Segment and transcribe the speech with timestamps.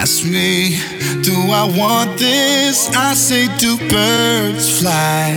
[0.00, 0.78] Ask me,
[1.22, 2.88] do I want this?
[2.94, 5.32] I say, do birds fly?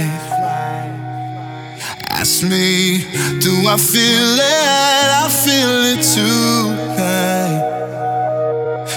[2.12, 3.00] Ask me,
[3.40, 5.08] do I feel it?
[5.24, 7.58] I feel it tonight.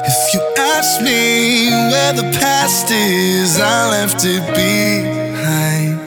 [0.04, 5.98] If you ask me where the past is, I left it behind.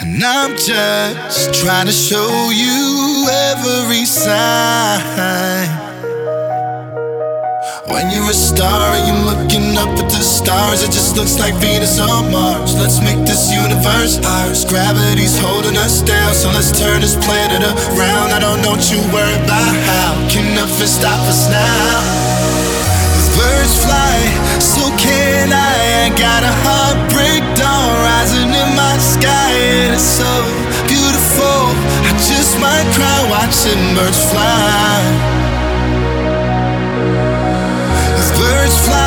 [0.00, 5.85] And I'm just trying to show you every sign.
[7.86, 12.00] When you're a star you're looking up at the stars, it just looks like Venus
[12.02, 12.74] on Mars.
[12.74, 14.64] Let's make this universe ours.
[14.66, 18.34] Gravity's holding us down, so let's turn this planet around.
[18.34, 20.18] I don't know what you worry about how.
[20.26, 22.02] Can nothing stop us now?
[23.38, 24.18] Birds fly,
[24.58, 26.10] so can I.
[26.10, 29.54] I got a heartbreak dawn rising in my sky,
[29.86, 30.26] and it's so
[30.90, 31.70] beautiful.
[32.02, 35.45] I just might cry watching birds fly.
[38.66, 39.05] Birds fly,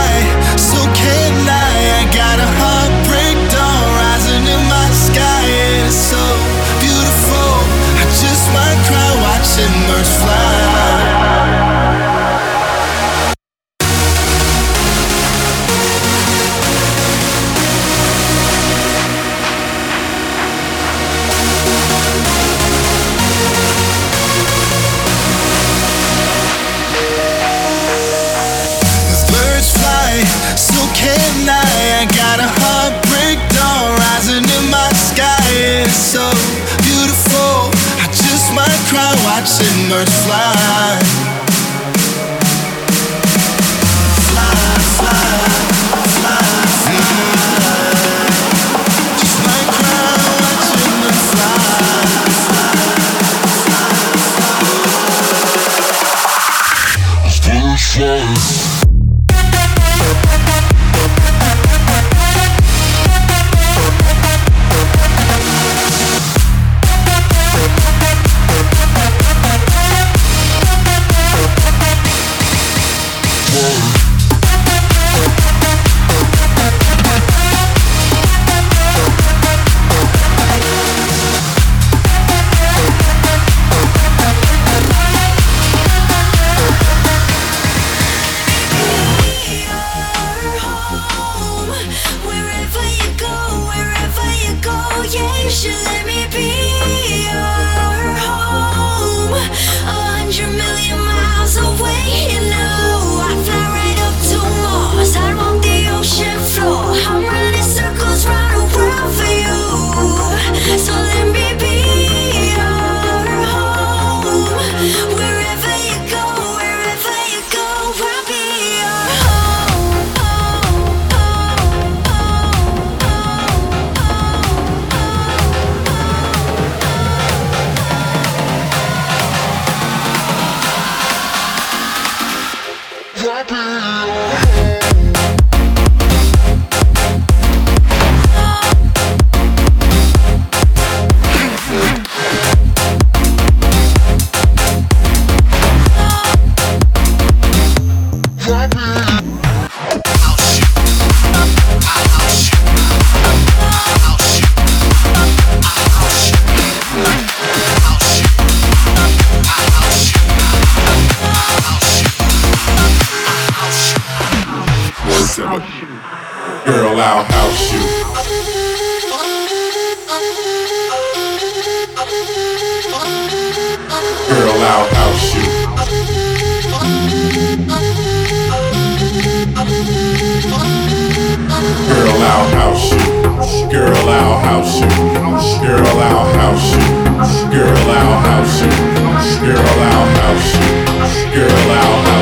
[189.50, 191.34] Girl, I'll house you.
[191.34, 192.19] Girl, I'll house.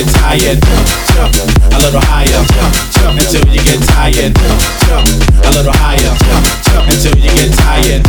[0.00, 0.58] get tired.
[1.12, 1.34] Jump
[1.72, 2.40] a little higher.
[2.56, 4.32] Jump jump, until you get tired.
[4.88, 5.04] Jump
[5.44, 6.12] a little higher.
[6.24, 8.00] Jump jump, until you get tired.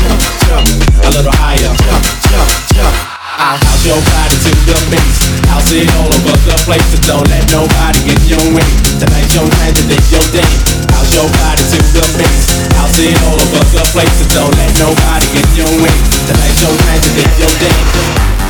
[0.47, 0.67] Jump
[1.03, 1.71] a little higher.
[1.83, 2.95] Jump, jump, jump.
[3.41, 5.19] I house your body to the beats.
[5.51, 6.85] House it all over the place.
[6.95, 8.67] Just don't let nobody get your way.
[9.01, 10.47] Tonight's your night, today's your day.
[10.95, 12.47] House your body to the beats.
[12.77, 14.13] House it all over the place.
[14.15, 15.95] Just don't let nobody get your way.
[16.29, 18.40] Tonight's your night, today's your day.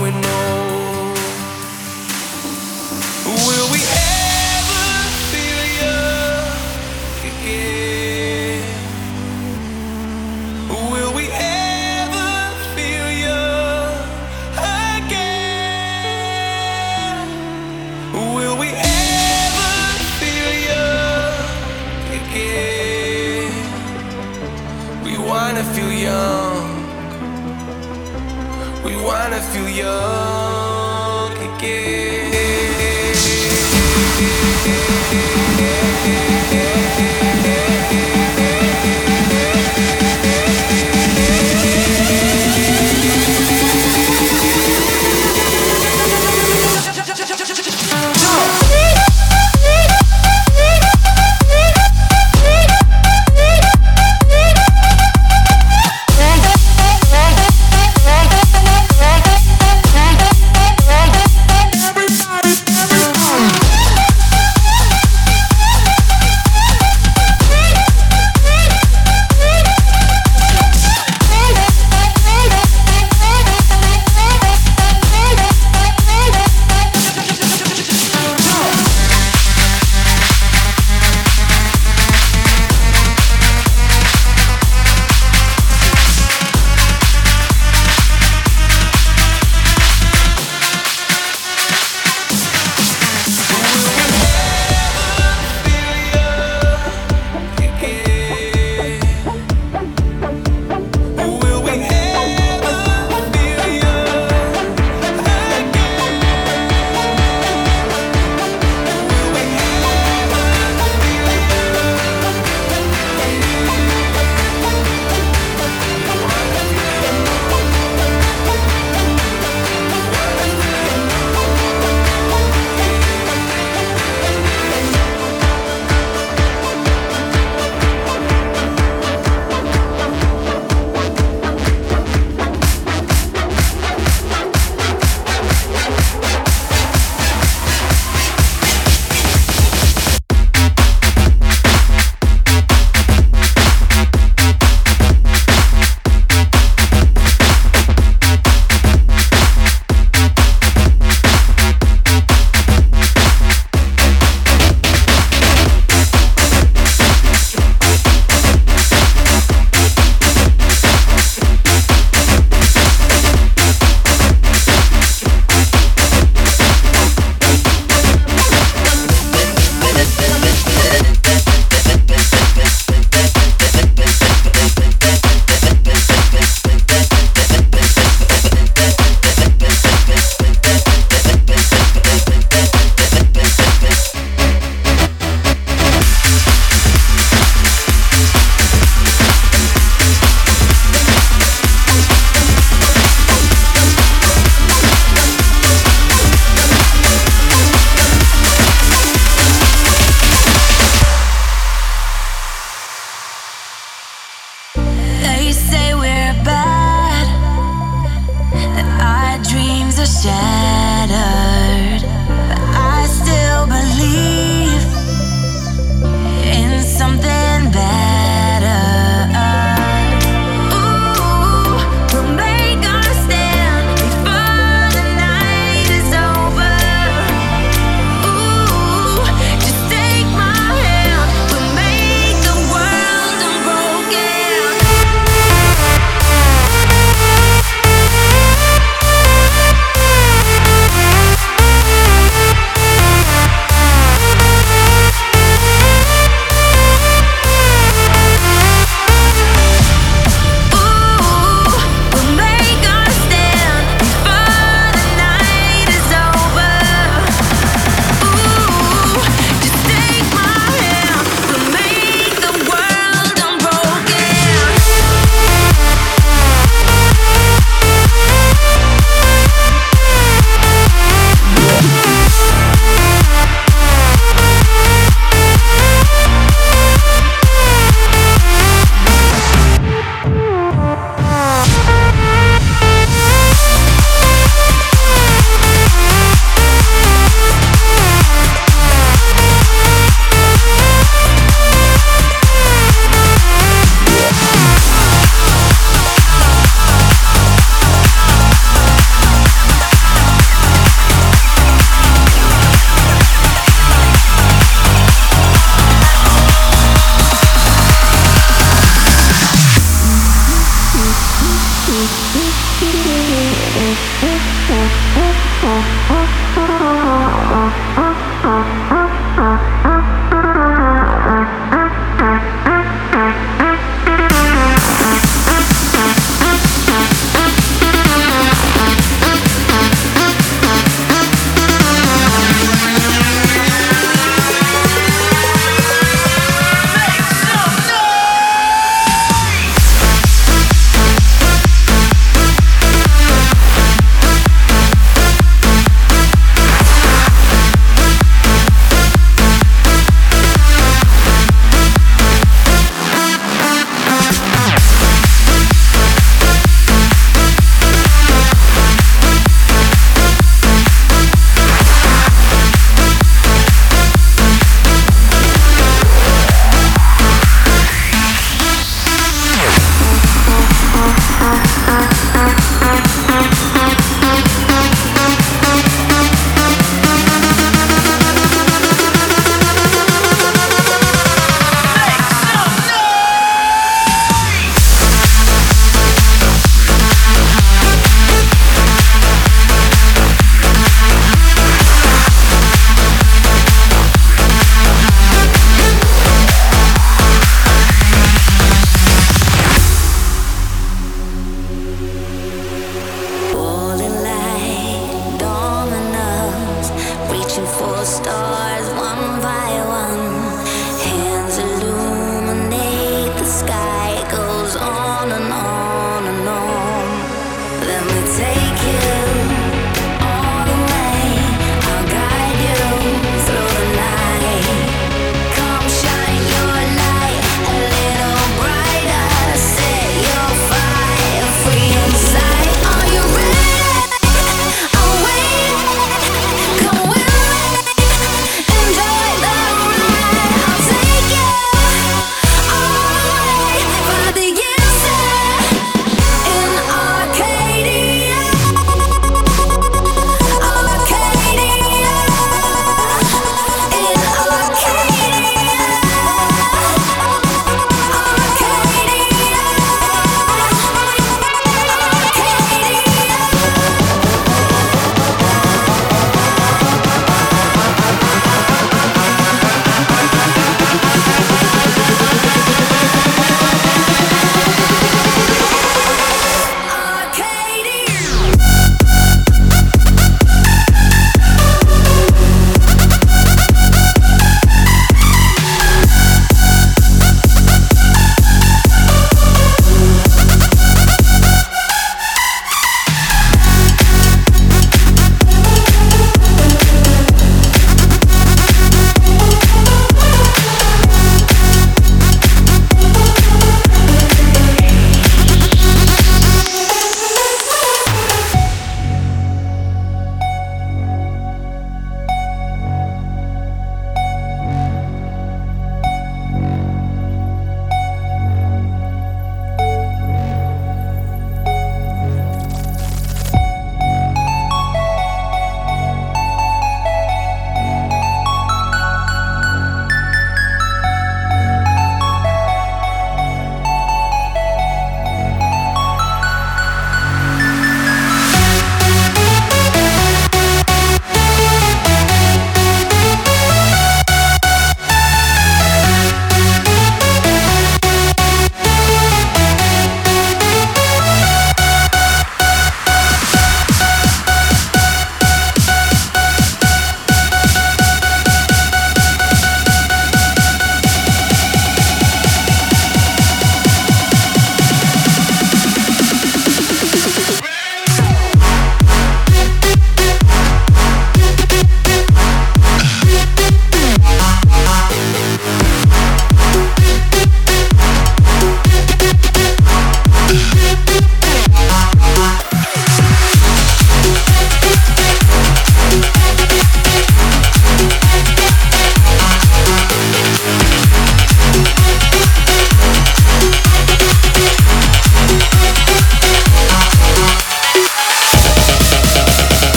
[0.00, 0.79] We know.